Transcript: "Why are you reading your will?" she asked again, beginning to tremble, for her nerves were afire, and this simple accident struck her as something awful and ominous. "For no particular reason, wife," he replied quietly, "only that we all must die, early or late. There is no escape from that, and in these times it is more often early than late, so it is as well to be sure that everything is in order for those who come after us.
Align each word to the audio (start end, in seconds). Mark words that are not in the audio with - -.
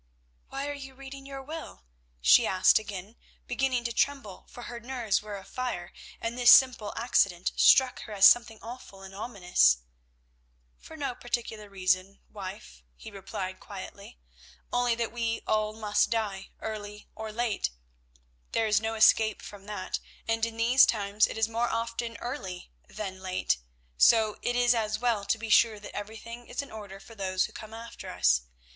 "Why 0.49 0.67
are 0.67 0.73
you 0.73 0.95
reading 0.95 1.27
your 1.27 1.43
will?" 1.43 1.83
she 2.21 2.47
asked 2.47 2.79
again, 2.79 3.17
beginning 3.45 3.83
to 3.83 3.93
tremble, 3.93 4.47
for 4.49 4.63
her 4.63 4.79
nerves 4.79 5.21
were 5.21 5.37
afire, 5.37 5.93
and 6.19 6.35
this 6.35 6.49
simple 6.49 6.91
accident 6.97 7.51
struck 7.55 7.99
her 8.05 8.13
as 8.13 8.25
something 8.25 8.57
awful 8.63 9.03
and 9.03 9.13
ominous. 9.13 9.77
"For 10.79 10.97
no 10.97 11.13
particular 11.13 11.69
reason, 11.69 12.19
wife," 12.31 12.81
he 12.95 13.11
replied 13.11 13.59
quietly, 13.59 14.17
"only 14.73 14.95
that 14.95 15.11
we 15.11 15.43
all 15.45 15.71
must 15.71 16.09
die, 16.09 16.49
early 16.61 17.07
or 17.13 17.31
late. 17.31 17.69
There 18.53 18.65
is 18.65 18.81
no 18.81 18.95
escape 18.95 19.39
from 19.43 19.67
that, 19.67 19.99
and 20.27 20.43
in 20.47 20.57
these 20.57 20.87
times 20.87 21.27
it 21.27 21.37
is 21.37 21.47
more 21.47 21.69
often 21.69 22.17
early 22.17 22.71
than 22.89 23.21
late, 23.21 23.57
so 23.99 24.39
it 24.41 24.55
is 24.55 24.73
as 24.73 24.97
well 24.97 25.25
to 25.25 25.37
be 25.37 25.49
sure 25.49 25.79
that 25.79 25.93
everything 25.95 26.47
is 26.47 26.63
in 26.63 26.71
order 26.71 26.99
for 26.99 27.13
those 27.13 27.45
who 27.45 27.53
come 27.53 27.75
after 27.75 28.09
us. 28.09 28.41